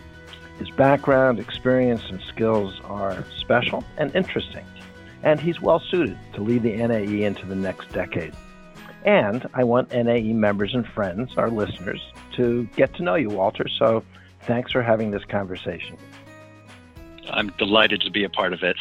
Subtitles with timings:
[0.60, 4.66] His background, experience, and skills are special and interesting,
[5.24, 8.34] and he's well suited to lead the NAE into the next decade.
[9.04, 12.02] And I want NAE members and friends, our listeners,
[12.38, 14.06] to get to know you, Walter, so
[14.48, 15.98] Thanks for having this conversation.
[17.30, 18.78] I'm delighted to be a part of it.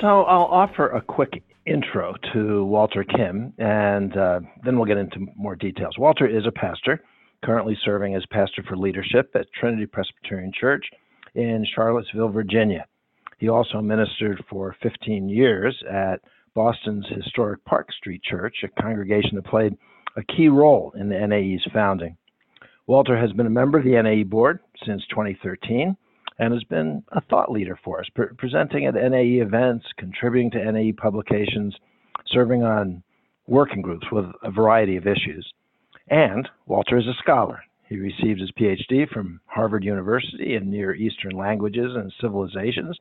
[0.00, 5.26] So, I'll offer a quick intro to Walter Kim, and uh, then we'll get into
[5.36, 5.96] more details.
[5.98, 7.02] Walter is a pastor,
[7.42, 10.84] currently serving as pastor for leadership at Trinity Presbyterian Church
[11.34, 12.86] in Charlottesville, Virginia.
[13.38, 16.20] He also ministered for 15 years at
[16.54, 19.76] Boston's historic Park Street Church, a congregation that played
[20.16, 22.16] a key role in the NAE's founding.
[22.86, 25.96] Walter has been a member of the NAE board since 2013
[26.38, 30.72] and has been a thought leader for us, pre- presenting at NAE events, contributing to
[30.72, 31.74] NAE publications,
[32.26, 33.02] serving on
[33.46, 35.50] working groups with a variety of issues.
[36.08, 37.62] And Walter is a scholar.
[37.88, 42.98] He received his PhD from Harvard University in Near Eastern Languages and Civilizations,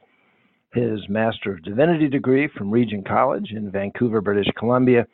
[0.74, 5.08] his Master of Divinity degree from Regent College in Vancouver, British Columbia,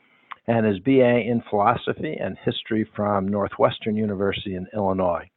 [0.50, 5.30] and his BA in philosophy and history from Northwestern University in Illinois.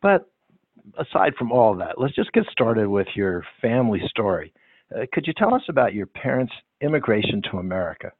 [0.00, 0.30] But
[0.98, 4.52] aside from all that, let's just get started with your family story.
[4.94, 8.12] Uh, could you tell us about your parents' immigration to America?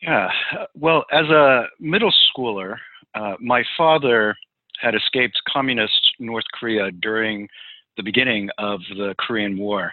[0.00, 0.30] Yeah,
[0.74, 2.76] well, as a middle schooler,
[3.14, 4.34] uh, my father
[4.80, 7.46] had escaped communist North Korea during
[7.98, 9.92] the beginning of the Korean War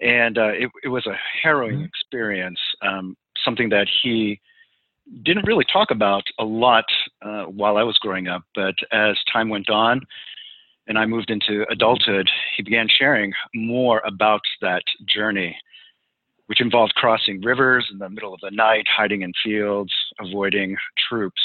[0.00, 1.84] and uh, it, it, was a harrowing mm-hmm.
[1.84, 2.58] experience.
[2.82, 4.40] Um, something that he
[5.22, 6.84] didn't really talk about a lot
[7.22, 10.00] uh, while I was growing up, but as time went on
[10.86, 15.56] and I moved into adulthood, he began sharing more about that journey,
[16.46, 20.76] which involved crossing rivers in the middle of the night, hiding in fields, avoiding
[21.08, 21.40] troops.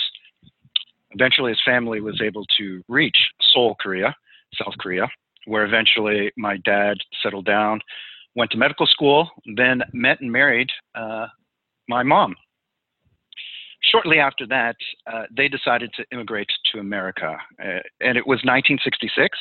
[1.11, 3.17] Eventually, his family was able to reach
[3.53, 4.15] Seoul, Korea,
[4.55, 5.07] South Korea,
[5.45, 7.79] where eventually my dad settled down
[8.39, 11.27] went to medical school, then met and married uh,
[11.89, 12.33] my mom.
[13.91, 14.77] Shortly after that,
[15.11, 19.37] uh, they decided to immigrate to America, uh, and it was 1966.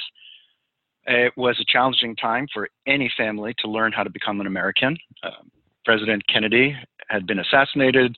[1.07, 4.97] It was a challenging time for any family to learn how to become an American.
[5.23, 5.43] Uh,
[5.85, 6.77] President Kennedy
[7.09, 8.17] had been assassinated.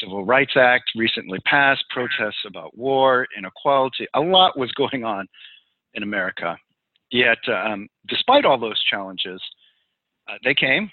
[0.00, 5.26] Civil Rights Act recently passed, protests about war, inequality, a lot was going on
[5.94, 6.56] in America.
[7.10, 9.40] Yet, um, despite all those challenges,
[10.44, 10.90] they came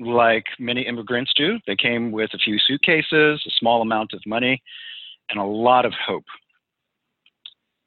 [0.00, 1.58] like many immigrants do.
[1.66, 4.62] They came with a few suitcases, a small amount of money,
[5.30, 6.24] and a lot of hope.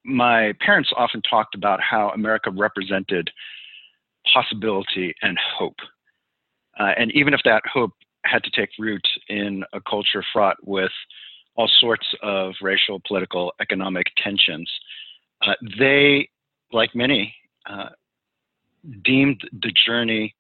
[0.06, 3.30] My parents often talked about how America represented
[4.34, 5.76] possibility and hope.
[6.80, 7.92] Uh, and even if that hope
[8.26, 10.92] had to take root in a culture fraught with
[11.56, 14.70] all sorts of racial, political, economic tensions,
[15.46, 16.30] uh, they,
[16.72, 17.34] like many,
[17.70, 17.90] uh,
[19.04, 20.34] deemed the journey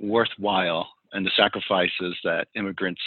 [0.00, 3.00] worthwhile and the sacrifices that immigrants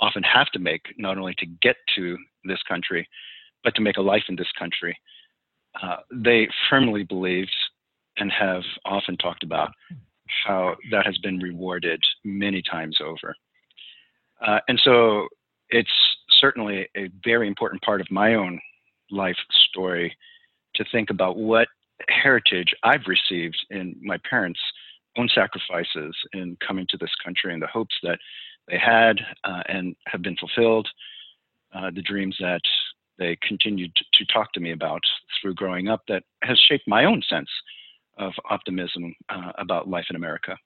[0.00, 3.08] often have to make, not only to get to this country,
[3.62, 4.96] but to make a life in this country.
[5.80, 7.54] Uh, they firmly believed
[8.18, 9.70] and have often talked about
[10.46, 13.34] how that has been rewarded many times over.
[14.44, 15.28] Uh, and so
[15.70, 15.90] it's
[16.40, 18.60] certainly a very important part of my own
[19.10, 19.36] life
[19.68, 20.14] story
[20.74, 21.68] to think about what
[22.08, 24.60] heritage I've received in my parents'
[25.16, 28.18] own sacrifices in coming to this country and the hopes that
[28.68, 30.88] they had uh, and have been fulfilled,
[31.74, 32.60] uh, the dreams that
[33.18, 35.00] they continued to, talk to me about
[35.40, 37.48] through growing up that has shaped my own sense
[38.18, 40.56] of optimism uh, about life in America.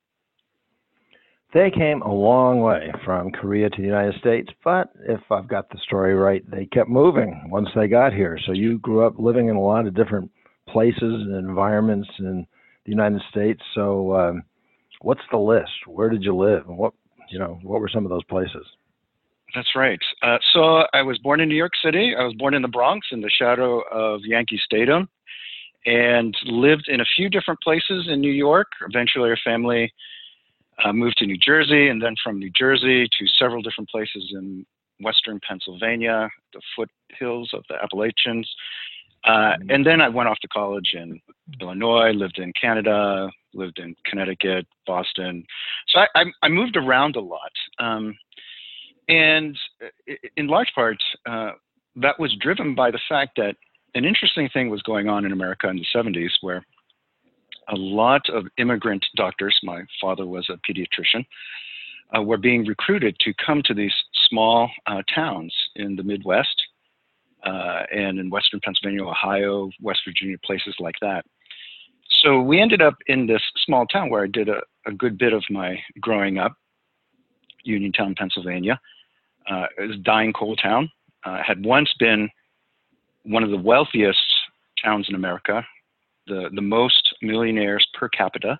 [1.54, 5.68] they came a long way from Korea to the United States, but if I've got
[5.70, 8.38] the story right, they kept moving once they got here.
[8.46, 10.30] So you grew up living in a lot of different
[10.68, 12.46] places and environments in
[12.86, 13.60] the United States.
[13.74, 14.42] So um,
[15.02, 15.72] what's the list?
[15.86, 16.66] Where did you live?
[16.68, 16.94] And what
[17.28, 17.58] you know?
[17.62, 18.64] What were some of those places?
[19.54, 19.98] That's right.
[20.22, 22.14] Uh, so I was born in New York City.
[22.18, 25.08] I was born in the Bronx in the shadow of Yankee Stadium
[25.84, 28.66] and lived in a few different places in New York.
[28.88, 29.92] Eventually, our family
[30.84, 34.66] uh, moved to New Jersey, and then from New Jersey to several different places in
[35.00, 38.50] western Pennsylvania, the foothills of the Appalachians.
[39.24, 41.20] Uh, and then I went off to college in
[41.60, 45.44] Illinois, lived in Canada, lived in Connecticut, Boston.
[45.88, 47.52] So I, I, I moved around a lot.
[47.78, 48.16] Um,
[49.08, 49.56] and
[50.36, 50.96] in large part,
[51.26, 51.52] uh,
[51.96, 53.56] that was driven by the fact that
[53.94, 56.64] an interesting thing was going on in America in the 70s where
[57.68, 61.24] a lot of immigrant doctors, my father was a pediatrician,
[62.16, 63.94] uh, were being recruited to come to these
[64.28, 66.62] small uh, towns in the Midwest
[67.44, 71.24] uh, and in Western Pennsylvania, Ohio, West Virginia, places like that.
[72.22, 75.32] So we ended up in this small town where I did a, a good bit
[75.32, 76.54] of my growing up,
[77.64, 78.80] Uniontown, Pennsylvania.
[79.50, 80.90] Uh, it was a dying coal town.
[81.24, 82.28] Uh, had once been
[83.24, 84.20] one of the wealthiest
[84.82, 85.64] towns in America,
[86.26, 88.58] the, the most millionaires per capita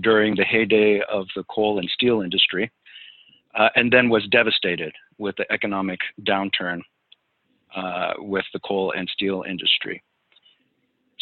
[0.00, 2.70] during the heyday of the coal and steel industry,
[3.56, 6.80] uh, and then was devastated with the economic downturn
[7.76, 10.02] uh, with the coal and steel industry.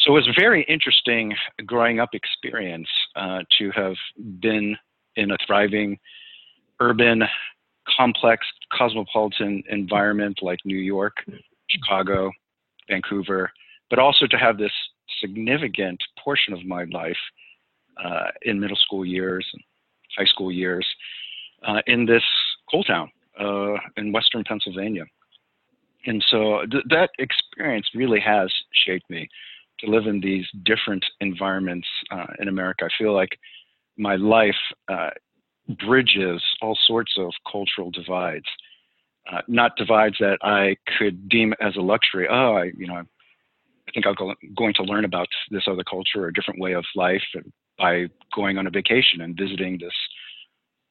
[0.02, 1.32] So it was a very interesting
[1.64, 3.94] growing up experience uh, to have
[4.40, 4.76] been
[5.14, 5.96] in a thriving
[6.80, 7.22] urban,
[7.96, 8.44] complex,
[8.76, 11.14] cosmopolitan environment like New York,
[11.70, 12.32] Chicago,
[12.90, 13.52] Vancouver,
[13.90, 14.72] but also to have this
[15.20, 17.16] significant portion of my life
[18.04, 19.62] uh, in middle school years and
[20.18, 20.86] high school years
[21.66, 22.24] uh, in this
[22.68, 23.08] coal town
[23.38, 25.04] uh, in western Pennsylvania.
[26.06, 28.52] And so th- that experience really has
[28.84, 29.28] shaped me
[29.82, 32.84] to live in these different environments uh, in America.
[32.84, 33.30] I feel like
[33.96, 34.54] my life
[34.88, 35.10] uh,
[35.86, 38.46] bridges all sorts of cultural divides.
[39.32, 42.26] Uh, not divides that I could deem as a luxury.
[42.28, 44.16] Oh, I, you know, I think I'm
[44.56, 47.22] going to learn about this other culture or a different way of life
[47.78, 49.92] by going on a vacation and visiting this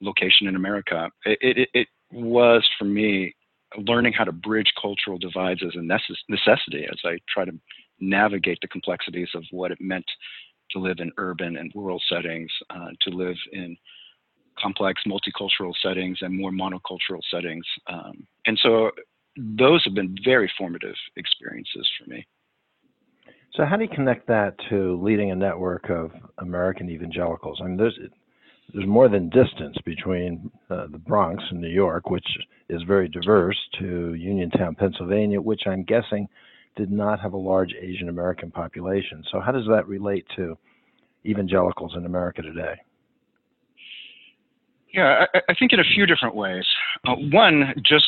[0.01, 1.09] location in America.
[1.25, 3.35] It, it, it was for me
[3.77, 7.53] learning how to bridge cultural divides as a necessity as I try to
[8.01, 10.05] navigate the complexities of what it meant
[10.71, 13.77] to live in urban and rural settings, uh, to live in
[14.59, 17.65] complex multicultural settings and more monocultural settings.
[17.87, 18.91] Um, and so
[19.37, 22.25] those have been very formative experiences for me.
[23.55, 27.59] So, how do you connect that to leading a network of American evangelicals?
[27.61, 27.99] I mean, there's
[28.73, 32.25] there's more than distance between uh, the Bronx and New York, which
[32.69, 36.27] is very diverse, to Uniontown, Pennsylvania, which I'm guessing
[36.75, 39.23] did not have a large Asian American population.
[39.31, 40.57] So, how does that relate to
[41.25, 42.75] evangelicals in America today?
[44.93, 46.65] Yeah, I, I think in a few different ways.
[47.07, 48.05] Uh, one, just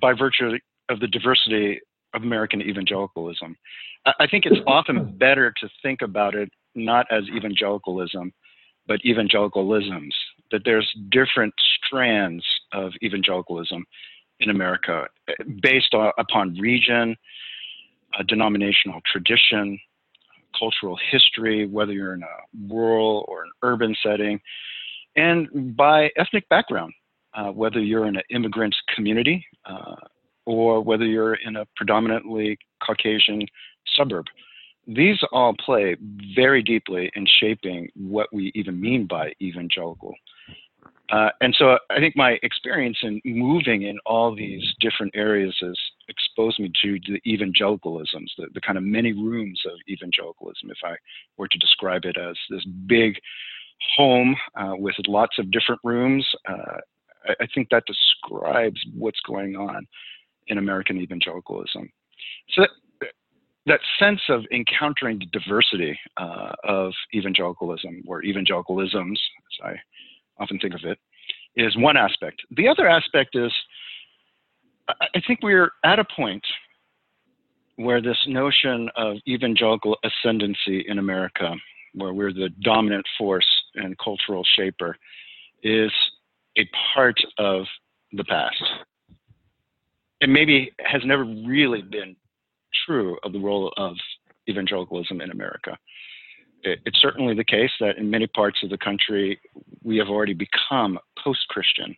[0.00, 1.80] by virtue of the diversity
[2.14, 3.56] of American evangelicalism.
[4.04, 8.32] I think it's often better to think about it not as evangelicalism,
[8.86, 10.10] but evangelicalisms,
[10.50, 13.84] that there's different strands of evangelicalism
[14.40, 15.06] in America
[15.62, 17.16] based upon region,
[18.24, 19.78] denominational tradition,
[20.58, 24.40] cultural history, whether you're in a rural or an urban setting,
[25.16, 26.92] and by ethnic background,
[27.34, 29.96] uh, whether you're in an immigrant community uh,
[30.46, 33.46] or whether you're in a predominantly Caucasian
[33.96, 34.26] suburb.
[34.86, 35.96] These all play
[36.34, 40.14] very deeply in shaping what we even mean by evangelical.
[41.10, 45.78] Uh, and so I think my experience in moving in all these different areas has
[46.08, 50.94] exposed me to the evangelicalisms, the, the kind of many rooms of evangelicalism, if I
[51.36, 53.14] were to describe it as this big
[53.96, 56.26] home uh, with lots of different rooms.
[56.48, 56.78] Uh,
[57.28, 59.86] I, I, think that describes what's going on
[60.48, 61.90] in American evangelicalism.
[62.50, 62.62] So
[63.00, 63.08] that,
[63.66, 69.74] that sense of encountering the diversity uh, of evangelicalism or evangelicalisms, as I
[70.38, 70.98] often think of it,
[71.56, 72.42] is one aspect.
[72.56, 73.52] The other aspect is
[74.88, 76.44] I think we're at a point
[77.76, 81.54] where this notion of evangelical ascendancy in America,
[81.94, 83.46] where we're the dominant force
[83.76, 84.96] and cultural shaper,
[85.62, 85.92] is
[86.58, 87.64] a part of
[88.12, 88.62] the past
[90.20, 92.14] and maybe has never really been
[92.86, 93.96] true of the role of
[94.48, 95.76] evangelicalism in America.
[96.64, 99.40] it's certainly the case that in many parts of the country
[99.82, 101.96] we have already become post-Christian,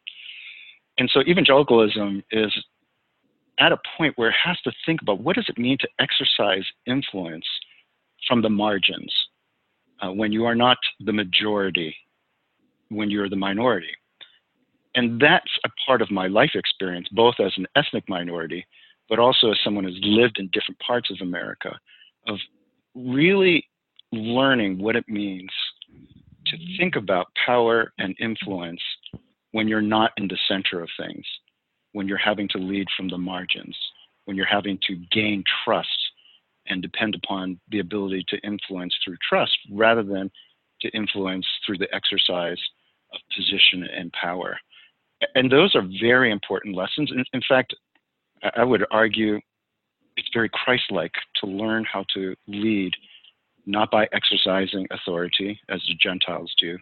[0.98, 2.52] and so evangelicalism is
[3.58, 6.64] at a point where it has to think about what does it mean to exercise
[6.86, 7.46] influence
[8.26, 9.12] from the margins
[10.02, 11.94] uh, when you are not the majority,
[12.88, 13.92] when you're the minority.
[14.94, 18.64] And that's a part of my life experience, both as an ethnic minority,
[19.08, 21.78] but also as someone who's lived in different parts of America,
[22.28, 22.38] of
[22.94, 23.68] really
[24.12, 25.50] learning what it means
[26.46, 28.80] to think about power and influence
[29.52, 31.24] when you're not in the center of things,
[31.94, 33.76] when you're having to lead from the margins,
[34.26, 35.88] when you're having to gain trust
[36.66, 40.30] and depend upon the ability to influence through trust rather than
[40.80, 42.58] to influence through the exercise
[43.12, 44.58] of position and power.
[45.36, 47.12] And those are very important lessons.
[47.12, 47.74] In, in fact,
[48.56, 49.40] I would argue
[50.16, 52.92] it's very Christ like to learn how to lead
[53.66, 56.76] not by exercising authority as the Gentiles do,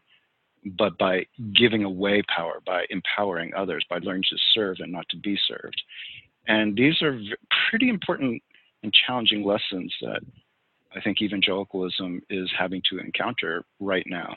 [0.65, 5.17] but by giving away power, by empowering others, by learning to serve and not to
[5.17, 5.81] be served.
[6.47, 7.19] And these are
[7.71, 8.43] pretty important
[8.83, 10.21] and challenging lessons that
[10.95, 14.35] I think evangelicalism is having to encounter right now.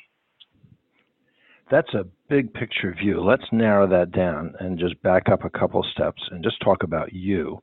[1.71, 3.23] That's a big picture view.
[3.23, 7.11] Let's narrow that down and just back up a couple steps and just talk about
[7.11, 7.61] you.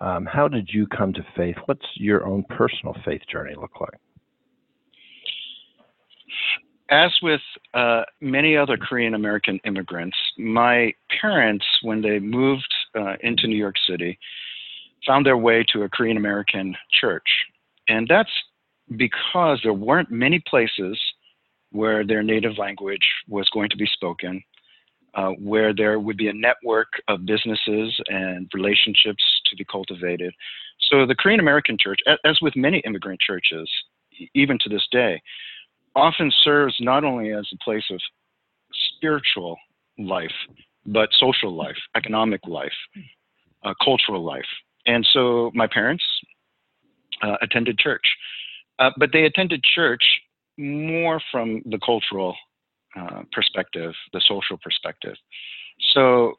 [0.00, 1.56] Um, how did you come to faith?
[1.66, 4.00] What's your own personal faith journey look like?
[6.92, 7.40] As with
[7.72, 13.76] uh, many other Korean American immigrants, my parents, when they moved uh, into New York
[13.88, 14.18] City,
[15.06, 17.26] found their way to a Korean American church.
[17.88, 18.28] And that's
[18.94, 21.00] because there weren't many places
[21.70, 24.42] where their native language was going to be spoken,
[25.14, 30.34] uh, where there would be a network of businesses and relationships to be cultivated.
[30.90, 33.66] So the Korean American church, as with many immigrant churches,
[34.34, 35.22] even to this day,
[35.94, 38.00] often serves not only as a place of
[38.96, 39.56] spiritual
[39.98, 40.32] life,
[40.86, 42.72] but social life, economic life,
[43.64, 44.46] uh, cultural life.
[44.86, 46.04] And so my parents
[47.22, 48.04] uh, attended church,
[48.78, 50.02] uh, but they attended church
[50.58, 52.34] more from the cultural
[52.98, 55.14] uh, perspective, the social perspective.
[55.94, 56.34] So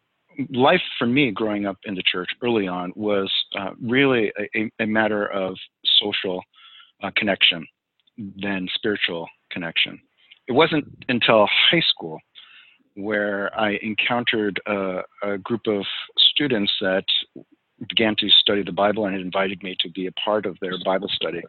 [0.50, 4.86] life for me growing up in the church early on was uh, really a, a,
[4.86, 5.56] matter of
[6.00, 6.42] social
[7.02, 7.66] uh, connection
[8.42, 10.00] than spiritual connection.
[10.50, 12.20] It wasn't until high school
[12.96, 15.84] where I encountered a, a group of
[16.18, 17.06] students that
[17.90, 21.10] began to study the Bible and invited me to be a part of their Bible
[21.10, 21.42] study,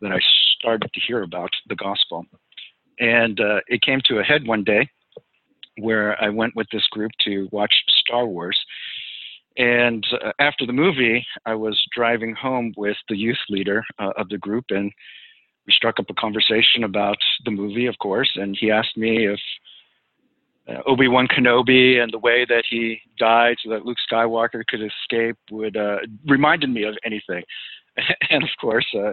[0.00, 0.20] that I
[0.58, 2.24] started to hear about the gospel.
[3.00, 4.88] And uh, it came to a head one day
[5.78, 8.58] where I went with this group to watch Star Wars.
[9.56, 14.28] And uh, after the movie, I was driving home with the youth leader uh, of
[14.28, 14.90] the group, and
[15.66, 18.30] we struck up a conversation about the movie, of course.
[18.34, 19.40] And he asked me if
[20.68, 24.80] uh, Obi Wan Kenobi and the way that he died so that Luke Skywalker could
[24.82, 27.42] escape would uh, reminded me of anything.
[28.30, 29.10] and of course, uh,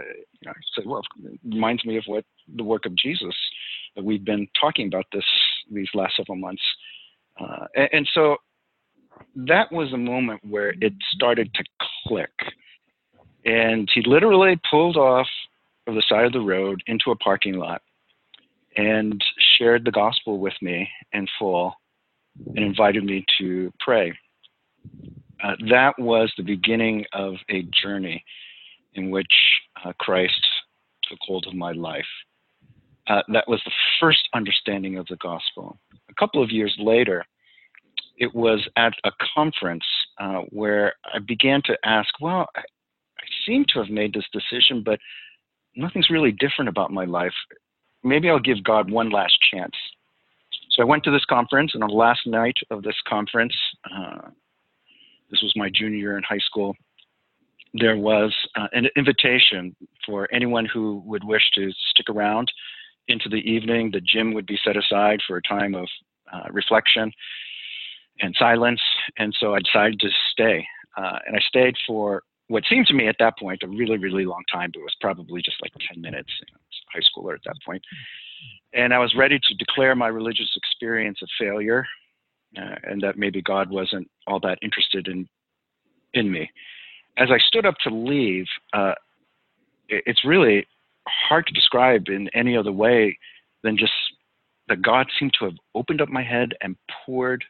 [0.47, 2.25] I said, well, it reminds me of what
[2.55, 3.35] the work of Jesus
[3.95, 5.25] that we've been talking about this
[5.71, 6.63] these last several months.
[7.39, 8.37] Uh, and, and so
[9.35, 11.63] that was a moment where it started to
[12.07, 12.31] click.
[13.45, 15.27] And he literally pulled off
[15.95, 17.81] the side of the road into a parking lot
[18.77, 19.21] and
[19.57, 21.73] shared the gospel with me in full
[22.47, 24.13] and invited me to pray.
[25.43, 28.23] Uh, that was the beginning of a journey
[28.93, 29.31] in which
[29.83, 30.39] uh, Christ
[31.03, 32.05] took hold of my life.
[33.07, 35.79] Uh, that was the first understanding of the gospel.
[36.09, 37.25] A couple of years later,
[38.17, 39.85] it was at a conference
[40.19, 44.83] uh, where I began to ask, well, I, I seem to have made this decision,
[44.83, 44.99] but
[45.79, 47.33] nothing's really different about my life
[48.03, 49.75] maybe I'll give God one last chance.
[50.71, 53.55] So I went to this conference, and on the last night of this conference,
[53.91, 54.29] uh,
[55.31, 56.75] this was my junior year in high school,
[57.73, 62.51] there was uh, an invitation for anyone who would wish to stick around
[63.07, 63.91] into the evening.
[63.91, 65.87] The gym would be set aside for a time of
[66.33, 67.11] uh, reflection
[68.21, 68.81] and silence,
[69.17, 70.65] and so I decided to stay.
[70.97, 74.25] Uh, and I stayed for what seemed to me at that point a really, really
[74.25, 76.29] long time, but it was probably just like 10 minutes.
[76.41, 76.59] You know,
[76.91, 77.81] high schooler at that point.
[78.73, 81.85] And I was ready to declare my religious experience a failure
[82.57, 85.27] uh, and that maybe God wasn't all that interested in,
[86.13, 86.49] in me.
[87.17, 88.93] As I stood up to leave, uh,
[89.87, 90.67] it, it's really
[91.07, 93.17] hard to describe in any other way
[93.63, 93.93] than just
[94.67, 96.75] that God seemed to have opened up my head and
[97.05, 97.43] poured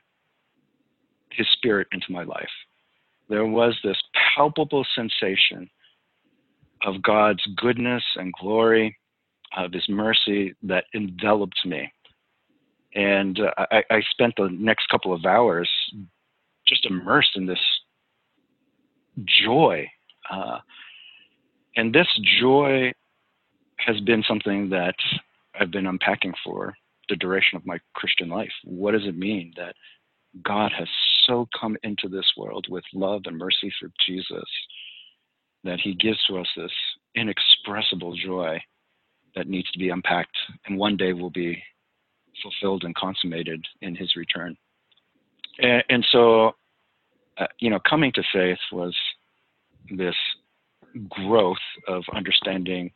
[1.31, 2.49] his spirit into my life.
[3.29, 3.97] There was this
[4.35, 5.69] palpable sensation
[6.85, 8.97] of God's goodness and glory
[9.55, 11.91] of His mercy that enveloped me.
[12.95, 15.69] And uh, I, I spent the next couple of hours
[16.67, 17.59] just immersed in this
[19.43, 19.87] joy.
[20.29, 20.59] Uh,
[21.75, 22.07] and this
[22.39, 22.91] joy
[23.77, 24.95] has been something that
[25.59, 26.73] I've been unpacking for
[27.09, 28.51] the duration of my Christian life.
[28.63, 29.75] What does it mean that
[30.43, 30.87] God has
[31.29, 34.49] so come into this world with love and mercy through Jesus
[35.63, 36.71] that he gives to us this
[37.15, 38.59] inexpressible joy
[39.35, 41.61] that needs to be unpacked and one day will be
[42.41, 44.57] fulfilled and consummated in his return.
[45.59, 46.53] And, and so,
[47.37, 48.95] uh, you know, coming to faith was
[49.91, 50.15] this
[51.09, 51.57] growth
[51.87, 52.91] of understanding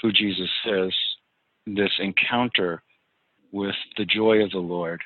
[0.00, 0.94] who Jesus is,
[1.66, 2.82] this encounter
[3.52, 5.00] with the joy of the Lord,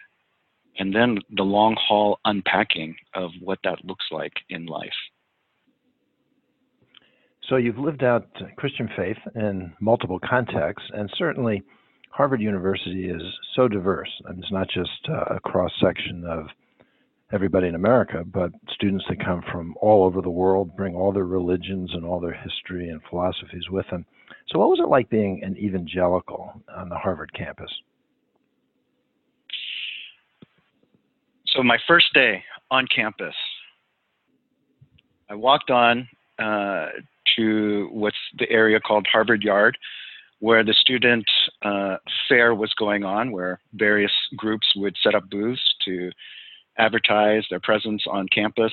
[0.79, 4.89] and then the long haul unpacking of what that looks like in life.
[7.49, 11.63] So you've lived out Christian faith in multiple contexts, and certainly
[12.11, 13.23] Harvard University is
[13.57, 14.11] so diverse.
[14.27, 16.47] I mean, it's not just uh, a cross section of
[17.33, 21.25] everybody in America, but students that come from all over the world bring all their
[21.25, 24.05] religions and all their history and philosophies with them.
[24.49, 27.71] So, what was it like being an evangelical on the Harvard campus?
[31.55, 33.35] So, my first day on campus,
[35.29, 36.87] I walked on uh,
[37.37, 39.77] to what's the area called Harvard Yard,
[40.39, 41.25] where the student
[41.63, 41.97] uh,
[42.29, 46.11] fair was going on, where various groups would set up booths to
[46.79, 48.73] advertise their presence on campus.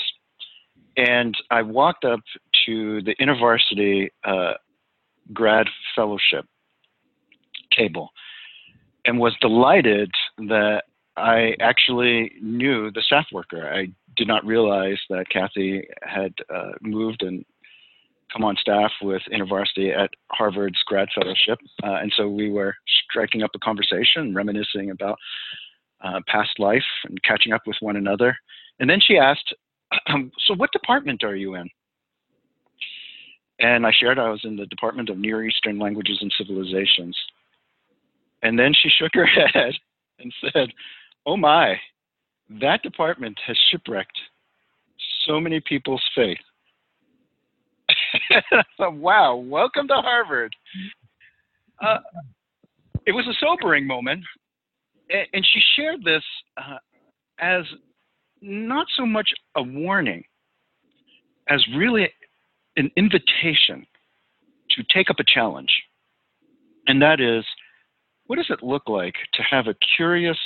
[0.96, 2.20] And I walked up
[2.66, 4.54] to the InterVarsity uh,
[5.34, 6.46] grad fellowship
[7.76, 8.10] table
[9.06, 10.84] and was delighted that
[11.18, 13.70] I actually knew the staff worker.
[13.74, 17.44] I did not realize that Kathy had uh, moved and
[18.32, 21.60] come on staff with InterVarsity at Harvard's grad fellowship.
[21.84, 22.76] Uh, and so we were
[23.10, 25.18] striking up a conversation, reminiscing about
[26.04, 28.38] uh, past life and catching up with one another.
[28.80, 29.54] And then she asked,
[30.08, 31.68] um, So, what department are you in?
[33.60, 37.18] And I shared I was in the Department of Near Eastern Languages and Civilizations.
[38.44, 39.74] And then she shook her head
[40.20, 40.70] and said,
[41.28, 41.76] Oh my,
[42.62, 44.18] that department has shipwrecked
[45.26, 46.38] so many people's faith.
[48.80, 50.56] wow, welcome to Harvard.
[51.84, 51.98] Uh,
[53.06, 54.24] it was a sobering moment,
[55.10, 56.24] and she shared this
[56.56, 56.78] uh,
[57.42, 57.64] as
[58.42, 60.24] not so much a warning
[61.50, 62.10] as really
[62.78, 63.86] an invitation
[64.70, 65.72] to take up a challenge.
[66.88, 67.44] And that is,
[68.28, 70.38] what does it look like to have a curious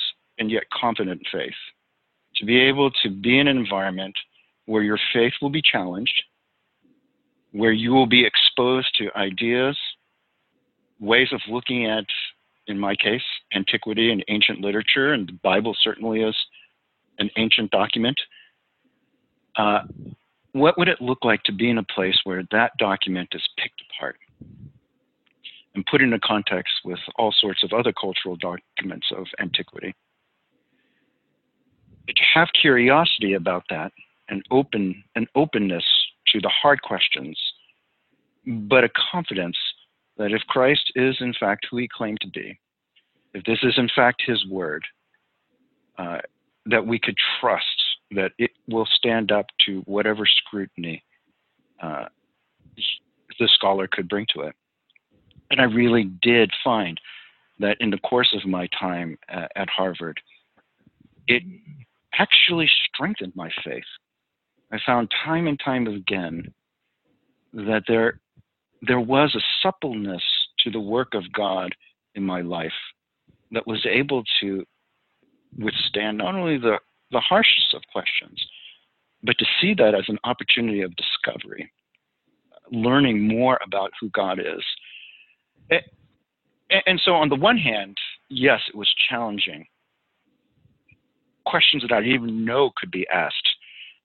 [0.41, 1.53] and yet confident faith?
[2.37, 4.15] To be able to be in an environment
[4.65, 6.23] where your faith will be challenged,
[7.51, 9.77] where you will be exposed to ideas,
[10.99, 12.05] ways of looking at,
[12.65, 13.21] in my case,
[13.53, 16.35] antiquity and ancient literature, and the Bible certainly is
[17.19, 18.19] an ancient document.
[19.57, 19.81] Uh,
[20.53, 23.81] what would it look like to be in a place where that document is picked
[23.95, 24.17] apart
[25.75, 29.93] and put into context with all sorts of other cultural documents of antiquity?
[32.07, 33.91] To have curiosity about that
[34.29, 35.83] and open an openness
[36.27, 37.39] to the hard questions,
[38.45, 39.57] but a confidence
[40.17, 42.59] that if Christ is in fact who he claimed to be,
[43.33, 44.83] if this is in fact his word,
[45.97, 46.19] uh,
[46.65, 47.65] that we could trust
[48.11, 51.03] that it will stand up to whatever scrutiny
[51.81, 52.05] uh,
[53.39, 54.55] the scholar could bring to it.
[55.49, 56.99] And I really did find
[57.59, 60.19] that in the course of my time at, at Harvard,
[61.27, 61.43] it
[62.17, 63.83] actually strengthened my faith.
[64.71, 66.53] I found time and time again
[67.53, 68.19] that there
[68.81, 70.23] there was a suppleness
[70.59, 71.75] to the work of God
[72.15, 72.71] in my life
[73.51, 74.65] that was able to
[75.59, 76.79] withstand not only the,
[77.11, 78.43] the harshest of questions,
[79.23, 81.71] but to see that as an opportunity of discovery,
[82.71, 84.63] learning more about who God is.
[86.87, 87.97] And so, on the one hand,
[88.29, 89.65] yes, it was challenging.
[91.51, 93.49] Questions that I didn't even know could be asked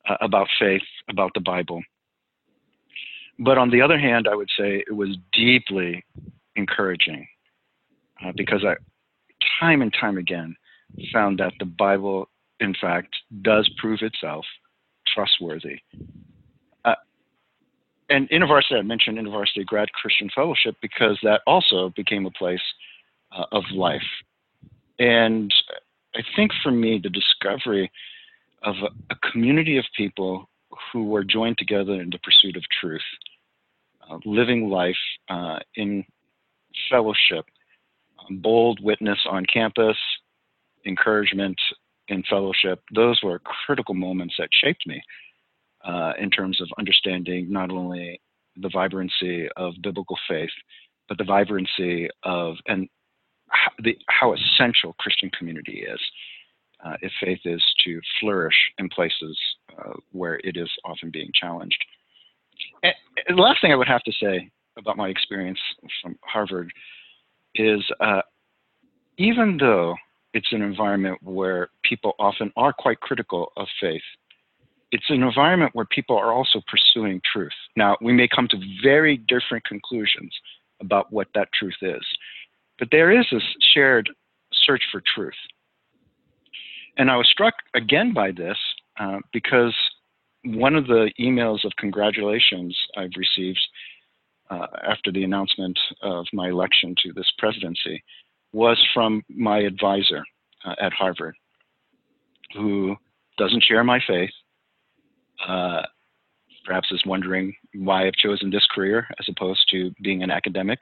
[0.09, 1.81] uh, about faith, about the Bible.
[3.39, 6.05] But on the other hand, I would say it was deeply
[6.57, 7.29] encouraging
[8.25, 8.75] uh, because I,
[9.61, 10.57] time and time again,
[11.13, 12.29] found that the Bible,
[12.61, 14.45] in fact, does prove itself
[15.15, 15.79] trustworthy.
[16.85, 16.95] Uh,
[18.11, 22.63] and InterVarsity, I mentioned InterVarsity Grad Christian Fellowship because that also became a place
[23.37, 24.03] uh, of life.
[24.99, 25.53] And
[26.17, 27.91] I think for me, the discovery
[28.63, 30.49] of a, a community of people
[30.93, 33.01] who were joined together in the pursuit of truth,
[34.11, 34.97] uh, living life
[35.29, 36.05] uh, in
[36.91, 37.45] fellowship
[38.31, 39.97] bold witness on campus,
[40.85, 41.59] encouragement
[42.09, 42.81] in fellowship.
[42.95, 45.03] Those were critical moments that shaped me
[45.85, 48.21] uh, in terms of understanding not only
[48.57, 50.51] the vibrancy of biblical faith,
[51.09, 52.89] but the vibrancy of and
[53.83, 56.01] the, how essential Christian community is
[56.85, 59.39] uh, if faith is to flourish in places
[59.79, 61.83] uh, where it is often being challenged.
[62.83, 62.95] And
[63.29, 65.59] the last thing I would have to say about my experience
[66.03, 66.71] from Harvard
[67.55, 68.23] is uh,
[69.19, 69.95] even though
[70.35, 74.03] it's an environment where people often are quite critical of faith,
[74.93, 77.53] it's an environment where people are also pursuing truth.
[77.75, 80.33] Now, we may come to very different conclusions
[80.81, 82.05] about what that truth is,
[82.79, 83.41] but there is a
[83.73, 84.11] shared
[84.53, 85.35] search for truth.
[86.99, 88.57] And I was struck again by this
[88.99, 89.75] uh, because
[90.45, 93.61] one of the emails of congratulations I've received
[94.51, 98.03] uh, after the announcement of my election to this presidency
[98.53, 100.25] was from my advisor
[100.65, 101.35] uh, at Harvard,
[102.55, 102.97] who
[103.39, 104.31] doesn't share my faith,
[105.47, 105.83] uh,
[106.65, 110.79] perhaps is wondering why I've chosen this career as opposed to being an academic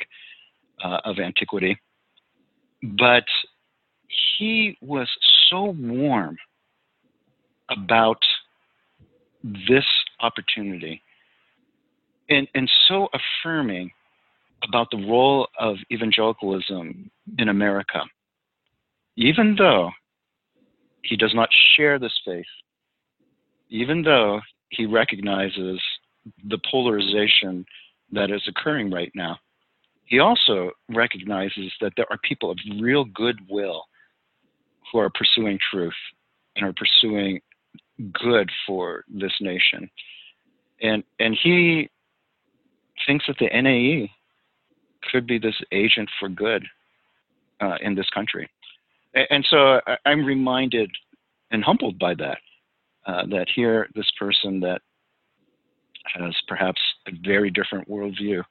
[0.83, 1.79] uh, of antiquity.
[2.83, 3.25] But
[4.39, 5.09] he was
[5.49, 6.37] so warm
[7.71, 8.19] about
[9.69, 9.85] this
[10.21, 11.03] opportunity
[12.29, 13.91] and, and so affirming
[14.67, 18.03] about the role of evangelicalism in America,
[19.17, 19.91] even though
[21.03, 22.47] he does not share this faith,
[23.69, 25.81] even though he recognizes
[26.49, 27.65] the polarization
[28.13, 29.39] that is occurring right now,
[30.07, 33.85] he also recognizes that there are people of real goodwill
[34.93, 35.95] who are pursuing truth
[36.57, 37.41] and are pursuing
[38.13, 39.89] good for this nation.
[40.83, 41.89] And and he
[43.07, 44.11] thinks that the NAE
[45.11, 46.65] could be this agent for good
[47.61, 48.49] uh, in this country.
[49.15, 50.91] And, and so I, am reminded
[51.51, 52.39] and humbled by that,
[53.07, 54.81] uh, that here, this person that
[56.15, 58.43] has perhaps a very different worldview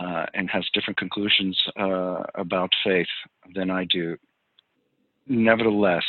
[0.00, 3.06] uh, and has different conclusions uh, about faith
[3.54, 4.16] than I do,
[5.26, 6.04] nevertheless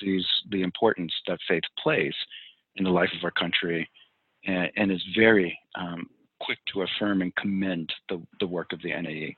[0.00, 2.14] sees the importance that faith plays
[2.76, 3.88] in the life of our country
[4.46, 6.08] and, and is very um,
[6.40, 9.36] quick to affirm and commend the, the work of the NAE.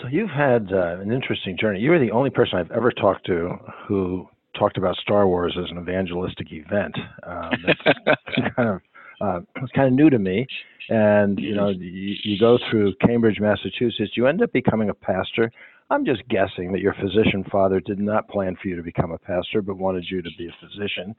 [0.00, 1.80] So you've had uh, an interesting journey.
[1.80, 3.56] You are the only person I've ever talked to
[3.86, 4.28] who
[4.58, 6.96] talked about Star Wars as an evangelistic event.
[7.22, 7.52] Um,
[8.56, 8.80] kind of
[9.20, 10.46] uh, it's kind of new to me.
[10.88, 14.12] And you know, you, you go through Cambridge, Massachusetts.
[14.16, 15.52] You end up becoming a pastor.
[15.90, 19.18] I'm just guessing that your physician father did not plan for you to become a
[19.18, 21.14] pastor, but wanted you to be a physician.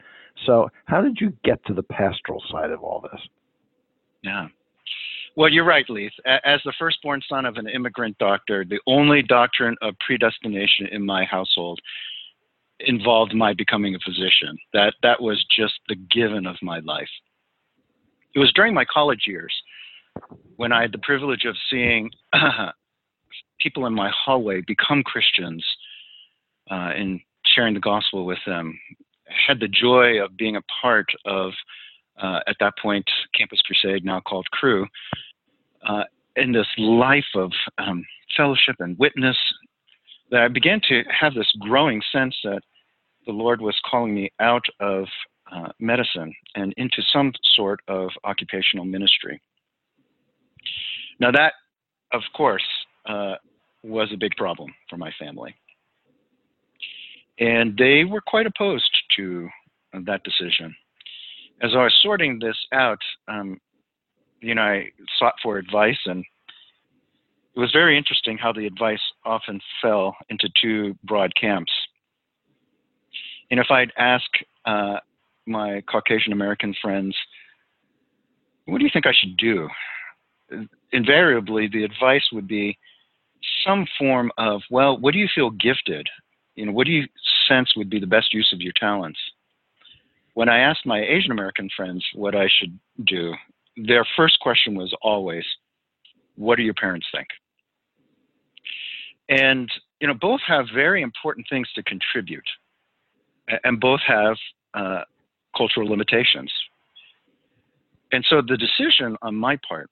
[0.46, 3.22] So, how did you get to the pastoral side of all this?
[4.24, 4.48] Yeah.
[5.36, 6.12] Well, you're right, Leith.
[6.26, 11.24] As the firstborn son of an immigrant doctor, the only doctrine of predestination in my
[11.26, 11.80] household
[12.82, 14.58] involved my becoming a physician.
[14.74, 17.10] That that was just the given of my life.
[18.34, 19.54] It was during my college years
[20.56, 22.10] when I had the privilege of seeing
[23.60, 25.66] people in my hallway become Christians
[26.70, 28.78] uh, and sharing the gospel with them.
[29.30, 31.52] I had the joy of being a part of
[32.22, 34.86] uh, at that point, Campus Crusade, now called Cru,
[35.88, 36.04] uh,
[36.36, 38.06] in this life of um,
[38.38, 39.38] fellowship and witness,
[40.30, 42.62] that I began to have this growing sense that
[43.26, 45.06] the Lord was calling me out of
[45.52, 49.42] uh, medicine and into some sort of occupational ministry.
[51.20, 51.54] Now, that,
[52.14, 52.66] of course,
[53.06, 53.36] uh,
[53.84, 55.56] was a big problem for my family.
[57.40, 59.50] And they were quite opposed to
[59.94, 60.76] that decision
[61.62, 63.60] as I was sorting this out, um,
[64.42, 66.26] you know, I sought for advice, and
[67.56, 71.72] it was very interesting how the advice often fell into two broad camps.
[73.52, 74.26] And if I'd ask
[74.66, 74.98] uh,
[75.48, 77.16] my Caucasian American friends,
[78.66, 79.68] what do you think I should do?
[80.92, 82.78] Invariably, the advice would be
[83.66, 86.08] some form of, well, what do you feel gifted?
[86.56, 87.08] You know, what do you
[87.48, 89.20] sense would be the best use of your talents?
[90.34, 93.34] when I asked my Asian American friends what I should do,
[93.78, 95.44] their first question was always,
[96.36, 97.28] What do your parents think?
[99.30, 102.48] And, you know, both have very important things to contribute,
[103.64, 104.36] and both have
[104.74, 105.02] uh,
[105.56, 106.52] cultural limitations.
[108.12, 109.90] And so the decision on my part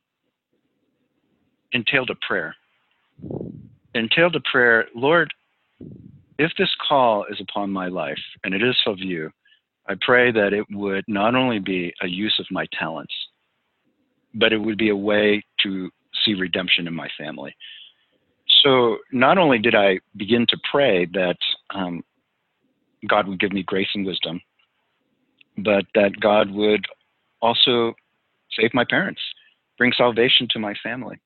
[1.72, 2.56] entailed a prayer.
[3.96, 5.34] Entailed a prayer, Lord,
[6.38, 9.30] if this call is upon my life, and it is of you,
[9.88, 13.14] I pray that it would not only be a use of my talents,
[14.36, 15.90] but it would be a way to
[16.24, 17.56] see redemption in my family.
[18.62, 21.38] so not only did I begin to pray that
[21.74, 22.04] um,
[23.08, 24.42] God would give me grace and wisdom,
[25.64, 26.86] but that God would
[27.42, 27.94] also
[28.58, 29.22] save my parents,
[29.78, 31.18] bring salvation to my family.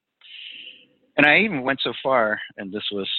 [1.17, 3.09] And I even went so far, and this was,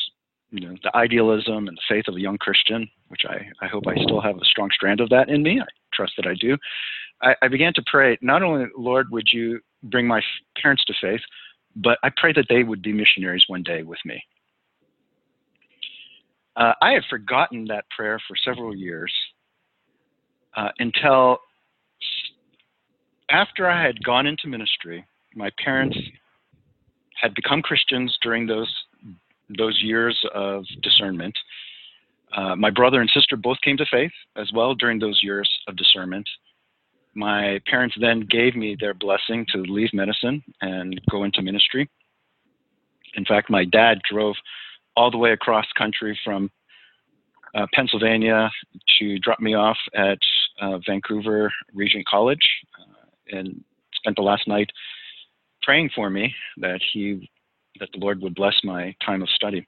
[0.51, 3.85] you know, the idealism and the faith of a young Christian, which I, I hope
[3.87, 5.61] I still have a strong strand of that in me.
[5.61, 6.57] I trust that I do.
[7.23, 10.21] I, I began to pray, not only, Lord, would you bring my
[10.61, 11.21] parents to faith,
[11.77, 14.23] but I pray that they would be missionaries one day with me.
[16.57, 19.13] Uh, I had forgotten that prayer for several years
[20.57, 21.39] uh, until
[23.31, 25.05] after I had gone into ministry.
[25.35, 25.99] My parents
[27.21, 28.73] had become Christians during those
[29.59, 31.37] those years of discernment.
[32.37, 35.77] Uh, my brother and sister both came to faith as well during those years of
[35.77, 36.27] discernment.
[37.15, 41.89] My parents then gave me their blessing to leave medicine and go into ministry.
[43.17, 44.35] In fact, my dad drove
[44.97, 46.51] all the way across country from
[47.55, 48.51] uh, Pennsylvania
[48.99, 50.19] to drop me off at
[50.61, 52.47] uh, Vancouver Regent College
[52.81, 53.63] uh, and
[53.95, 54.71] spent the last night
[55.63, 57.31] praying for me that he
[57.81, 59.67] that the Lord would bless my time of study.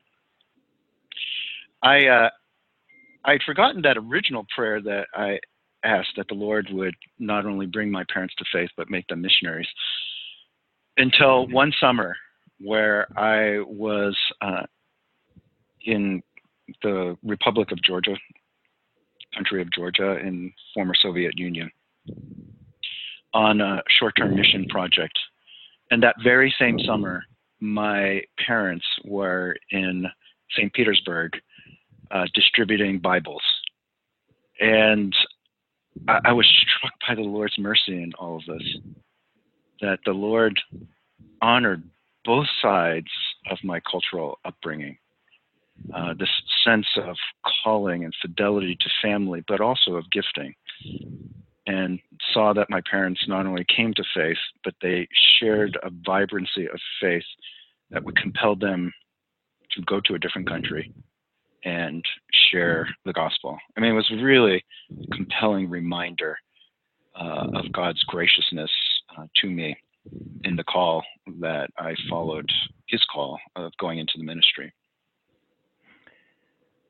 [1.82, 2.30] I uh,
[3.24, 5.38] I'd forgotten that original prayer that I
[5.84, 9.22] asked that the Lord would not only bring my parents to faith but make them
[9.22, 9.68] missionaries.
[10.98, 12.16] Until one summer,
[12.58, 14.62] where I was uh,
[15.84, 16.22] in
[16.82, 18.16] the Republic of Georgia,
[19.36, 21.70] country of Georgia in former Soviet Union,
[23.34, 25.16] on a short-term mission project.
[25.90, 27.22] And that very same summer,
[27.60, 30.06] my parents were in
[30.56, 30.72] St.
[30.72, 31.32] Petersburg
[32.10, 33.42] uh, distributing Bibles.
[34.60, 35.14] And
[36.08, 36.46] I, I was
[36.78, 38.76] struck by the Lord's mercy in all of this,
[39.80, 40.58] that the Lord
[41.42, 41.82] honored
[42.24, 43.10] both sides
[43.50, 44.96] of my cultural upbringing.
[45.94, 46.28] Uh, this
[46.66, 47.16] sense of
[47.64, 50.54] calling and fidelity to family, but also of gifting.
[51.66, 51.98] And
[52.32, 56.78] saw that my parents not only came to faith, but they shared a vibrancy of
[57.00, 57.24] faith
[57.90, 58.92] that would compel them
[59.72, 60.92] to go to a different country
[61.64, 62.04] and
[62.50, 63.58] share the gospel.
[63.76, 66.36] I mean, it was really a compelling reminder
[67.20, 68.70] uh, of God's graciousness
[69.18, 69.76] uh, to me
[70.44, 71.02] in the call
[71.40, 72.48] that I followed
[72.86, 74.72] his call of going into the ministry.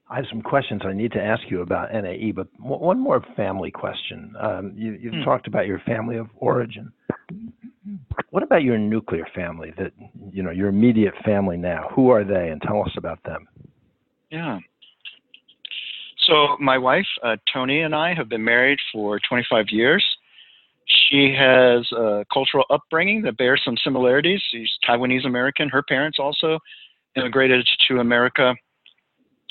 [0.09, 3.73] I have some questions I need to ask you about NAE, but one more family
[3.73, 4.35] question.
[4.41, 5.25] Um, you, have hmm.
[5.25, 6.93] talked about your family of origin.
[8.31, 9.73] What about your nuclear family?
[9.77, 9.93] That
[10.31, 11.89] you know, your immediate family now.
[11.95, 13.49] Who are they, and tell us about them.
[14.31, 14.59] Yeah.
[16.27, 20.05] So my wife, uh, Tony, and I have been married for 25 years.
[20.87, 24.41] She has a cultural upbringing that bears some similarities.
[24.53, 25.69] She's Taiwanese American.
[25.69, 26.59] Her parents also
[27.17, 28.55] immigrated to America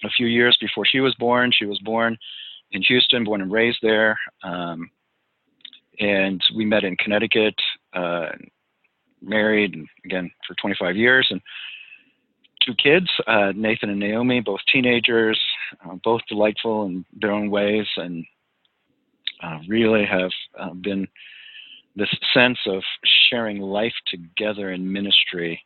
[0.03, 1.51] a few years before she was born.
[1.51, 2.17] She was born
[2.71, 4.17] in Houston, born and raised there.
[4.43, 4.89] Um,
[5.99, 7.55] and we met in Connecticut,
[7.93, 8.29] uh,
[9.21, 11.27] married again for 25 years.
[11.29, 11.41] And
[12.65, 15.39] two kids, uh, Nathan and Naomi, both teenagers,
[15.86, 18.25] uh, both delightful in their own ways, and
[19.43, 21.08] uh, really have uh, been
[21.95, 22.84] this sense of
[23.29, 25.62] sharing life together in ministry.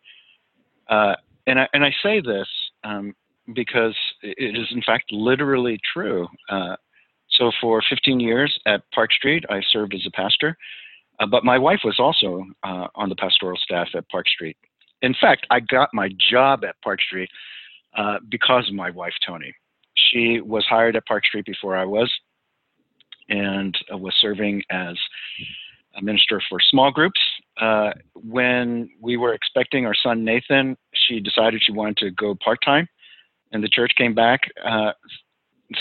[0.87, 1.15] Uh,
[1.47, 2.47] and I and I say this
[2.83, 3.15] um,
[3.53, 6.27] because it is in fact literally true.
[6.49, 6.75] Uh,
[7.31, 10.57] so for 15 years at Park Street, I served as a pastor,
[11.29, 14.57] but my wife was also on the pastoral staff at Park Street
[15.01, 17.29] in fact, I got my job at Park Street
[17.97, 19.53] uh, because of my wife, Tony.
[19.95, 22.11] She was hired at Park Street before I was
[23.29, 24.95] and uh, was serving as
[25.97, 27.19] a minister for small groups.
[27.59, 32.59] Uh, when we were expecting our son Nathan, she decided she wanted to go part
[32.63, 32.87] time,
[33.51, 34.91] and the church came back uh,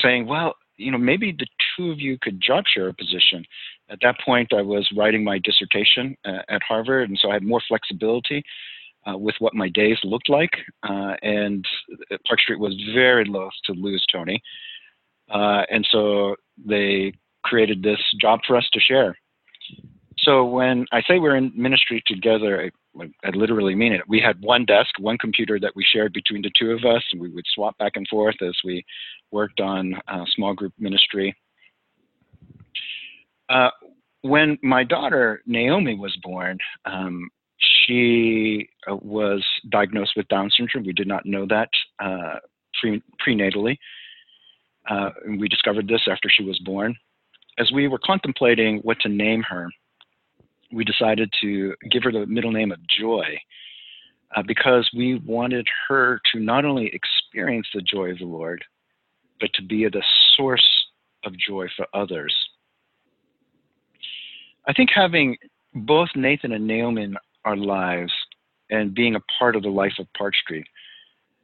[0.02, 3.44] saying, "Well, you know, maybe the two of you could job share a position."
[3.90, 7.42] At that point, I was writing my dissertation uh, at Harvard, and so I had
[7.42, 8.42] more flexibility
[9.08, 10.52] uh, with what my days looked like.
[10.82, 11.64] Uh, and
[12.26, 14.42] Park Street was very loath to lose Tony.
[15.30, 17.12] Uh, and so they
[17.44, 19.16] created this job for us to share.
[20.18, 24.02] So when I say we're in ministry together, I, literally mean it.
[24.08, 27.20] We had one desk, one computer that we shared between the two of us, and
[27.20, 28.84] we would swap back and forth as we
[29.30, 29.94] worked on
[30.34, 31.36] small group ministry.
[33.48, 33.70] Uh,
[34.22, 40.84] when my daughter Naomi was born, um, she uh, was diagnosed with Down syndrome.
[40.84, 41.68] We did not know that
[42.00, 42.36] uh,
[42.80, 43.76] pre- prenatally.
[44.88, 46.96] Uh, we discovered this after she was born.
[47.58, 49.68] As we were contemplating what to name her,
[50.72, 53.38] we decided to give her the middle name of Joy,
[54.36, 58.64] uh, because we wanted her to not only experience the joy of the Lord,
[59.40, 60.02] but to be the
[60.36, 60.64] source
[61.24, 62.34] of joy for others.
[64.66, 65.36] I think having
[65.74, 68.12] both Nathan and Naomi in our lives
[68.70, 70.66] and being a part of the life of Park Street,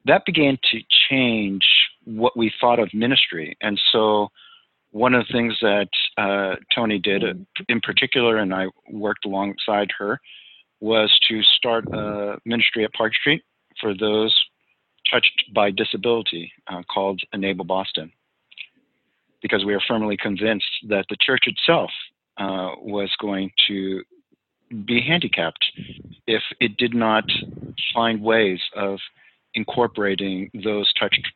[0.05, 1.65] that began to change
[2.05, 3.57] what we thought of ministry.
[3.63, 4.29] And so,
[4.95, 7.35] one of the things that uh, Tony did uh,
[7.69, 10.21] in particular, and I worked alongside her,
[10.79, 13.43] was to start a ministry at Park Street
[13.81, 14.33] for those
[15.11, 18.13] touched by disability uh, called Enable Boston.
[19.43, 21.91] Because we are firmly convinced that the church itself
[22.39, 24.01] uh, was going to
[24.87, 25.73] be handicapped
[26.29, 27.25] if it did not
[27.93, 29.01] find ways of
[29.55, 31.27] incorporating those touched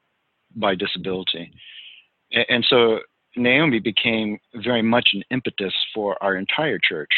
[0.55, 1.51] by disability.
[2.49, 3.01] And so
[3.39, 7.11] Naomi became very much an impetus for our entire church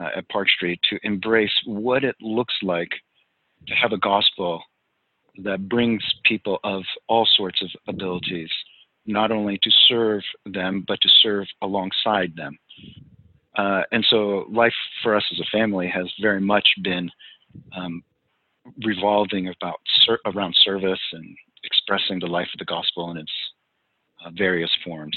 [0.00, 2.90] uh, at Park Street to embrace what it looks like
[3.66, 4.62] to have a gospel
[5.42, 8.50] that brings people of all sorts of abilities,
[9.06, 12.58] not only to serve them, but to serve alongside them.
[13.56, 17.10] Uh, and so life for us as a family has very much been
[17.76, 18.02] um,
[18.84, 23.32] revolving about ser- around service and expressing the life of the gospel in its
[24.24, 25.16] uh, various forms.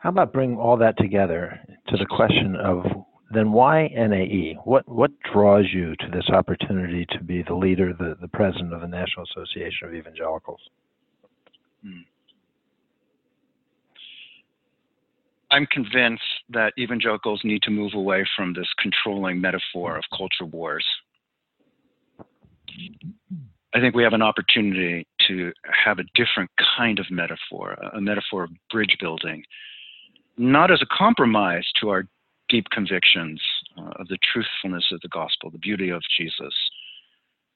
[0.00, 2.84] How about bring all that together to the question of
[3.32, 4.56] then why NAE?
[4.64, 8.80] What what draws you to this opportunity to be the leader, the, the president of
[8.80, 10.60] the National Association of Evangelicals?
[11.84, 12.00] Hmm.
[15.50, 20.86] I'm convinced that evangelicals need to move away from this controlling metaphor of culture wars.
[23.74, 25.52] I think we have an opportunity to
[25.84, 29.42] have a different kind of metaphor, a metaphor of bridge building,
[30.40, 32.04] not as a compromise to our
[32.48, 33.40] deep convictions
[33.78, 36.54] uh, of the truthfulness of the gospel, the beauty of Jesus,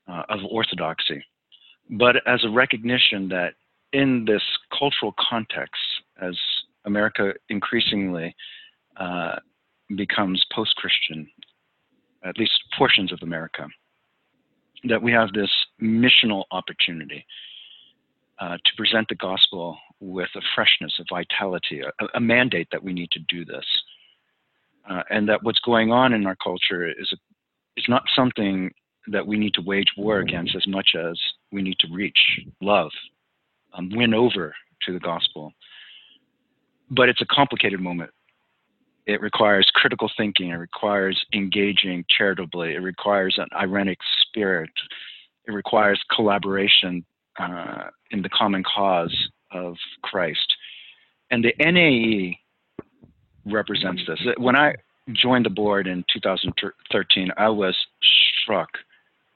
[0.06, 1.24] uh, of orthodoxy,
[1.90, 3.54] but as a recognition that
[3.94, 4.42] in this
[4.78, 5.80] cultural context,
[6.20, 6.38] as
[6.84, 8.36] America increasingly
[8.98, 9.36] uh,
[9.96, 11.26] becomes post Christian,
[12.22, 13.66] at least portions of America,
[14.88, 17.24] that we have this missional opportunity
[18.40, 22.92] uh, to present the gospel with a freshness, a vitality, a, a mandate that we
[22.92, 23.64] need to do this.
[24.88, 27.16] Uh, and that what's going on in our culture is, a,
[27.76, 28.70] is not something
[29.06, 31.18] that we need to wage war against as much as
[31.52, 32.18] we need to reach,
[32.60, 32.90] love,
[33.72, 35.52] um, win over to the gospel
[36.90, 38.10] but it's a complicated moment.
[39.06, 40.50] It requires critical thinking.
[40.50, 42.74] It requires engaging charitably.
[42.74, 44.70] It requires an ironic spirit.
[45.46, 47.04] It requires collaboration
[47.38, 49.14] uh, in the common cause
[49.52, 50.52] of Christ.
[51.30, 52.38] And the NAE
[53.50, 54.20] represents this.
[54.38, 54.74] When I
[55.12, 57.76] joined the board in 2013, I was
[58.42, 58.68] struck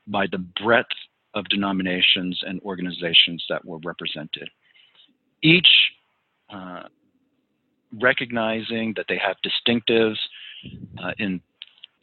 [0.07, 0.89] by the breadth
[1.35, 4.49] of denominations and organizations that were represented.
[5.43, 5.69] Each
[6.51, 6.85] uh,
[8.01, 10.17] recognizing that they have distinctives
[11.03, 11.41] uh, in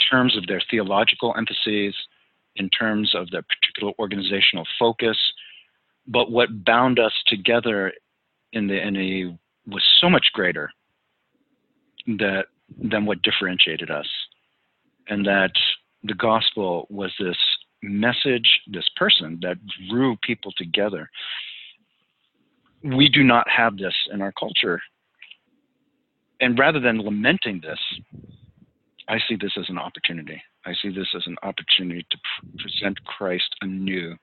[0.10, 1.96] terms of their theological emphases,
[2.56, 5.18] in terms of their particular organizational focus.
[6.08, 7.94] But what bound us together
[8.54, 9.38] in the NAE
[9.68, 10.70] was so much greater
[12.06, 12.46] that,
[12.78, 14.08] than what differentiated us.
[15.08, 15.52] And that
[16.04, 17.38] the gospel was this
[17.82, 19.58] message, this person that
[19.90, 21.10] drew people together.
[22.84, 24.82] We do not have this in our culture
[26.40, 27.80] and rather than lamenting this,
[29.08, 30.42] I see this as an opportunity.
[30.66, 34.16] I see this as an opportunity to pr- present Christ anew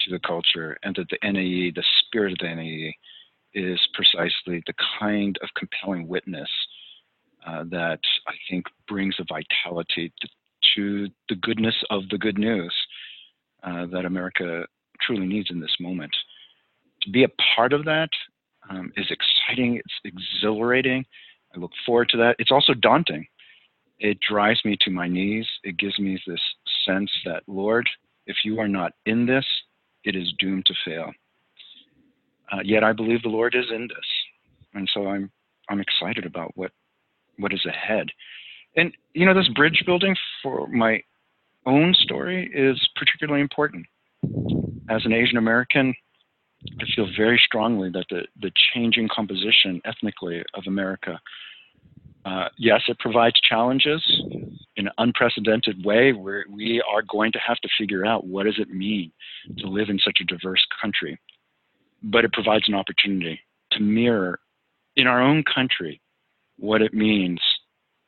[0.00, 2.96] to the culture, and that the NAE, the spirit of the NAE,
[3.54, 6.48] is precisely the kind of compelling witness
[7.46, 10.28] uh, that I think brings a vitality to,
[10.74, 12.74] to, the goodness of the good news
[13.62, 14.66] uh, that America
[15.00, 16.14] truly needs in this moment.
[17.02, 18.10] To be a part of that
[18.68, 21.06] um, is exciting, it's exhilarating,
[21.56, 22.36] I look forward to that.
[22.38, 23.26] It's also daunting.
[23.98, 25.46] It drives me to my knees.
[25.64, 26.40] It gives me this
[26.86, 27.88] sense that, Lord,
[28.26, 29.44] if you are not in this,
[30.06, 31.12] it is doomed to fail.
[32.52, 34.06] Uh, yet I believe the Lord is in this,
[34.74, 35.30] and so I'm
[35.68, 36.70] I'm excited about what
[37.38, 38.08] what is ahead.
[38.76, 41.02] And you know, this bridge building for my
[41.66, 43.84] own story is particularly important.
[44.88, 45.94] As an Asian American,
[46.80, 51.20] I feel very strongly that the, the changing composition ethnically of America,
[52.26, 54.02] uh, yes, it provides challenges
[54.74, 58.58] in an unprecedented way where we are going to have to figure out what does
[58.58, 59.12] it mean
[59.58, 61.18] to live in such a diverse country.
[62.02, 63.40] But it provides an opportunity
[63.72, 64.40] to mirror
[64.96, 66.00] in our own country
[66.58, 67.40] what it means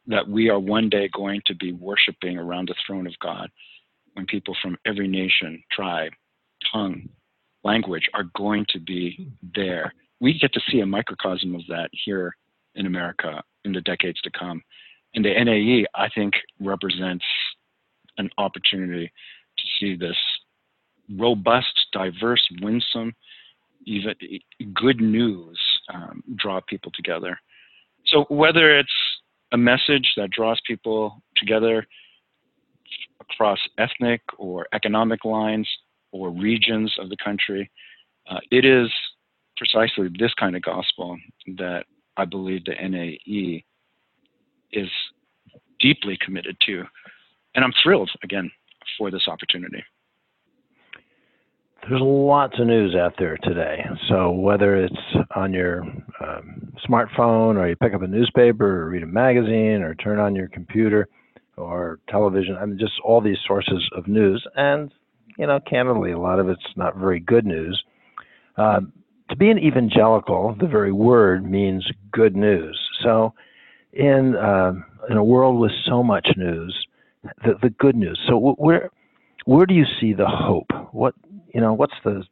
[0.08, 3.48] that we are one day going to be worshiping around the throne of God
[4.14, 6.12] when people from every nation, tribe,
[6.72, 7.08] tongue,
[7.62, 9.92] language are going to be there.
[10.20, 12.34] We get to see a microcosm of that here
[12.74, 14.62] in America in the decades to come.
[15.14, 17.24] And the NAE, I think, represents
[18.18, 19.06] an opportunity
[19.58, 20.16] to see this
[21.16, 23.14] robust, diverse, winsome,
[23.86, 24.14] even
[24.74, 25.58] good news
[25.94, 27.38] um, draw people together.
[28.06, 28.98] So whether it's
[29.52, 31.86] a message that draws people together
[33.20, 35.68] across ethnic or economic lines
[36.12, 37.70] or regions of the country,
[38.30, 38.90] uh, it is
[39.56, 41.16] precisely this kind of gospel
[41.56, 41.84] that
[42.18, 43.64] I believe the NAE
[44.72, 44.90] is
[45.80, 46.84] deeply committed to.
[47.54, 48.50] And I'm thrilled, again,
[48.98, 49.82] for this opportunity.
[51.88, 53.86] There's lots of news out there today.
[54.08, 54.94] So whether it's
[55.34, 55.82] on your
[56.20, 60.34] um, smartphone or you pick up a newspaper or read a magazine or turn on
[60.34, 61.08] your computer
[61.56, 64.44] or television, I mean, just all these sources of news.
[64.56, 64.92] And,
[65.38, 67.82] you know, candidly, a lot of it's not very good news.
[68.56, 68.80] Uh,
[69.30, 72.78] to be an evangelical, the very word means good news.
[73.02, 73.34] So
[73.92, 74.72] in, uh,
[75.10, 76.74] in a world with so much news,
[77.44, 78.18] the, the good news.
[78.26, 78.90] So where,
[79.44, 80.70] where do you see the hope?
[80.92, 81.14] What
[81.54, 82.22] you know, what's the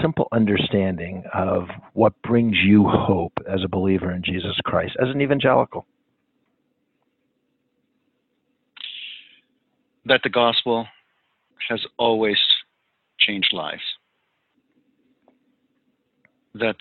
[0.00, 1.64] simple understanding of
[1.94, 5.86] what brings you hope as a believer in Jesus Christ, as an evangelical?
[10.04, 10.86] That the gospel
[11.68, 12.38] has always
[13.18, 13.82] changed lives.
[16.54, 16.76] That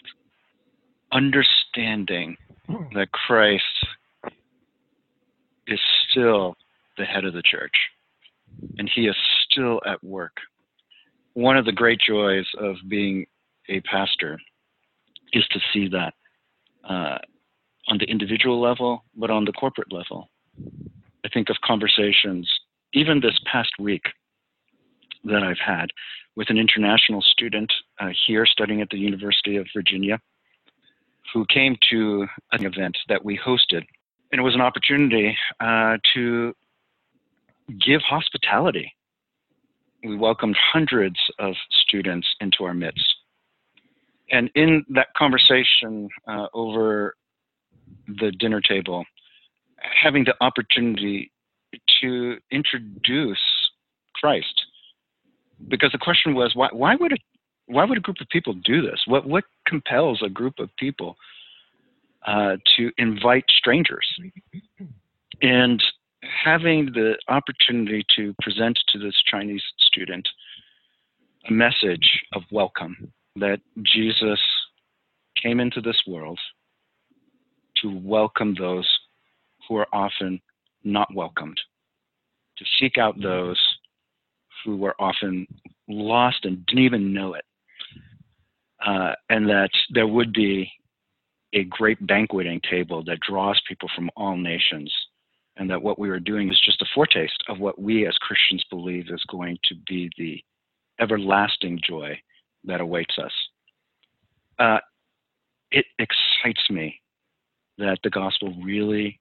[1.11, 2.37] understanding
[2.93, 3.63] that Christ
[5.67, 6.55] is still
[6.97, 7.75] the head of the church
[8.77, 9.15] and he is
[9.49, 10.33] still at work
[11.37, 13.23] one of the great joys of being
[13.69, 14.39] a pastor
[15.33, 16.15] is to see that
[16.83, 17.19] uh,
[17.89, 20.29] on the individual level, but on the corporate level.
[21.23, 22.49] I think of conversations,
[22.93, 24.01] even this past week,
[25.25, 25.91] that I've had
[26.37, 30.19] with an international student uh, here studying at the University of Virginia
[31.33, 33.83] who came to an event that we hosted.
[34.31, 36.53] And it was an opportunity uh, to
[37.85, 38.93] give hospitality
[40.03, 43.05] we welcomed hundreds of students into our midst.
[44.31, 47.15] And in that conversation uh, over
[48.07, 49.05] the dinner table,
[50.03, 51.31] having the opportunity
[52.01, 53.39] to introduce
[54.15, 54.66] Christ,
[55.67, 57.17] because the question was, why, why would a,
[57.67, 59.01] why would a group of people do this?
[59.07, 61.17] What what compels a group of people
[62.25, 64.07] uh, to invite strangers?
[65.41, 65.83] And
[66.43, 70.27] having the opportunity to present to this Chinese student
[71.49, 74.39] a message of welcome that Jesus
[75.41, 76.39] came into this world
[77.81, 78.89] to welcome those
[79.67, 80.41] who are often
[80.83, 81.59] not welcomed,
[82.57, 83.59] to seek out those
[84.63, 85.47] who were often
[85.87, 87.45] lost and didn't even know it,
[88.85, 90.71] uh, and that there would be
[91.53, 94.93] a great banqueting table that draws people from all nations
[95.57, 98.63] and that what we were doing is just a foretaste of what we as Christians
[98.69, 100.41] believe is going to be the
[100.99, 102.19] everlasting joy
[102.65, 103.31] that awaits us.
[104.59, 104.79] Uh,
[105.71, 106.99] it excites me
[107.77, 109.19] that the gospel really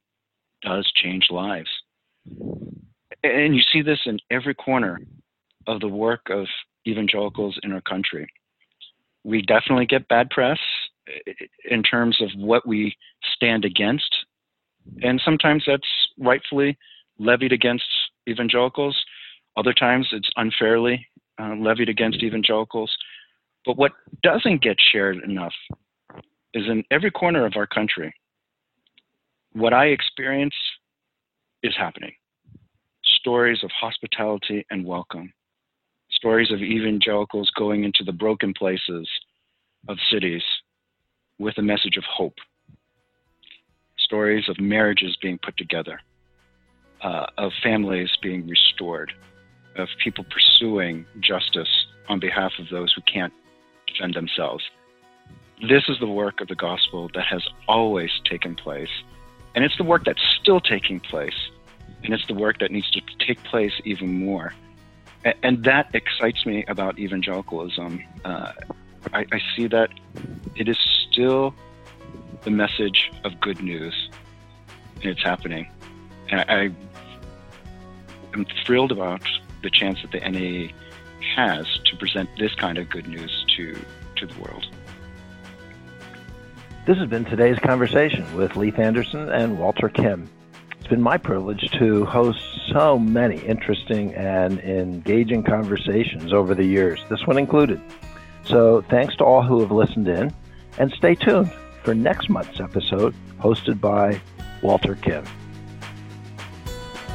[0.62, 1.68] does change lives.
[3.22, 5.01] And you see this in every corner
[5.67, 6.47] of the work of
[6.87, 8.27] evangelicals in our country.
[9.25, 10.59] We definitely get bad press
[11.69, 12.97] in terms of what we
[13.35, 14.14] stand against
[15.03, 15.89] and sometimes that's
[16.19, 16.79] rightfully
[17.19, 17.85] levied against
[18.29, 18.97] evangelicals.
[19.57, 21.07] Other times it's unfairly
[21.41, 22.95] uh, levied against evangelicals.
[23.64, 23.93] But what
[24.23, 25.55] doesn't get shared enough
[26.55, 28.14] is in every corner of our country,
[29.53, 30.55] what I experience
[31.62, 32.12] is happening.
[33.05, 35.33] Stories of hospitality and welcome,
[36.17, 39.09] stories of evangelicals going into the broken places
[39.89, 40.43] of cities
[41.39, 42.35] with a message of hope
[44.07, 46.01] stories of marriages being put together,
[47.03, 49.12] uh, of families being restored,
[49.77, 51.69] of people pursuing justice
[52.09, 53.33] on behalf of those who can't
[53.87, 54.64] defend themselves.
[55.61, 58.95] This is the work of the gospel that has always taken place,
[59.55, 61.51] and it's the work that's still taking place,
[62.05, 64.55] and it's the work that needs to take place even more.
[65.43, 68.01] And, that excites me about evangelicalism.
[68.24, 68.53] Uh,
[69.12, 69.91] I, I see that
[70.55, 70.79] it is
[71.11, 71.53] still
[72.43, 74.09] the message of good news,
[74.97, 75.68] and it's happening.
[76.29, 76.70] And I, I
[78.35, 79.22] am thrilled about
[79.64, 80.72] the chance that the NAE
[81.35, 83.77] has to present this kind of good news to,
[84.16, 84.66] to the world.
[86.87, 90.29] This has been today's conversation with Leith Anderson and Walter Kim.
[90.87, 92.39] It's been my privilege to host
[92.72, 97.80] so many interesting and engaging conversations over the years, this one included.
[98.45, 100.32] So, thanks to all who have listened in,
[100.78, 104.20] and stay tuned for next month's episode, hosted by
[104.62, 105.24] Walter Kim.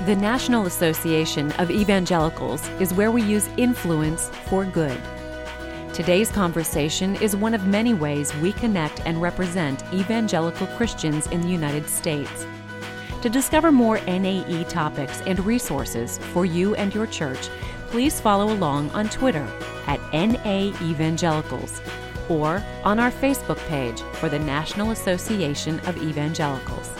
[0.05, 5.01] The National Association of Evangelicals is where we use influence for good.
[5.93, 11.47] Today's conversation is one of many ways we connect and represent evangelical Christians in the
[11.47, 12.45] United States.
[13.22, 17.49] To discover more NAE topics and resources for you and your church,
[17.89, 19.47] please follow along on Twitter
[19.86, 21.82] at NA Evangelicals
[22.30, 26.91] or on our Facebook page for the National Association of Evangelicals.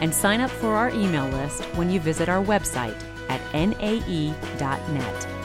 [0.00, 2.96] And sign up for our email list when you visit our website
[3.28, 5.37] at nae.net.